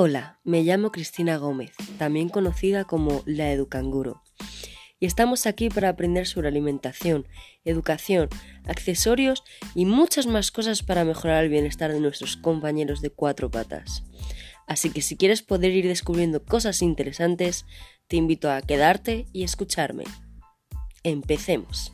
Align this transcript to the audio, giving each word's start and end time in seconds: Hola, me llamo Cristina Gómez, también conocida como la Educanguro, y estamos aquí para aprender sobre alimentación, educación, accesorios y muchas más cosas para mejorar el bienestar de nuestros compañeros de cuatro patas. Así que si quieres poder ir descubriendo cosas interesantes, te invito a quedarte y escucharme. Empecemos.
Hola, 0.00 0.38
me 0.44 0.62
llamo 0.62 0.92
Cristina 0.92 1.38
Gómez, 1.38 1.72
también 1.98 2.28
conocida 2.28 2.84
como 2.84 3.24
la 3.26 3.50
Educanguro, 3.50 4.22
y 5.00 5.06
estamos 5.06 5.44
aquí 5.44 5.70
para 5.70 5.88
aprender 5.88 6.28
sobre 6.28 6.46
alimentación, 6.46 7.26
educación, 7.64 8.28
accesorios 8.64 9.42
y 9.74 9.86
muchas 9.86 10.28
más 10.28 10.52
cosas 10.52 10.84
para 10.84 11.04
mejorar 11.04 11.42
el 11.42 11.50
bienestar 11.50 11.92
de 11.92 11.98
nuestros 11.98 12.36
compañeros 12.36 13.02
de 13.02 13.10
cuatro 13.10 13.50
patas. 13.50 14.04
Así 14.68 14.90
que 14.90 15.02
si 15.02 15.16
quieres 15.16 15.42
poder 15.42 15.72
ir 15.72 15.88
descubriendo 15.88 16.44
cosas 16.44 16.80
interesantes, 16.80 17.66
te 18.06 18.14
invito 18.14 18.52
a 18.52 18.62
quedarte 18.62 19.26
y 19.32 19.42
escucharme. 19.42 20.04
Empecemos. 21.02 21.92